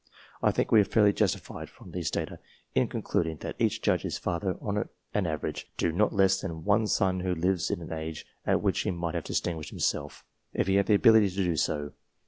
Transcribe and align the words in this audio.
I 0.41 0.49
think 0.49 0.71
we 0.71 0.81
are 0.81 0.83
fairly 0.83 1.13
justified, 1.13 1.69
from 1.69 1.91
these 1.91 2.09
data, 2.09 2.39
in 2.73 2.87
concluding 2.87 3.37
that 3.41 3.55
each 3.59 3.83
judge 3.83 4.03
is 4.03 4.17
father, 4.17 4.57
on 4.59 4.89
an 5.13 5.27
average, 5.27 5.67
to 5.77 5.91
not 5.91 6.11
less 6.11 6.41
than 6.41 6.63
one 6.63 6.87
son 6.87 7.19
who 7.19 7.35
lives 7.35 7.67
to 7.67 7.75
an 7.79 7.93
age 7.93 8.25
at 8.43 8.63
which 8.63 8.79
he 8.79 8.89
might 8.89 9.13
have 9.13 9.25
distin 9.25 9.57
guished 9.57 9.69
himself, 9.69 10.25
if 10.55 10.65
he 10.65 10.73
had 10.77 10.87
the 10.87 10.95
ability 10.95 11.29
to 11.29 11.35
do 11.43 11.55
so. 11.55 11.91